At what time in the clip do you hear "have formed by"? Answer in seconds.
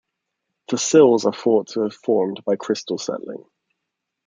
1.81-2.55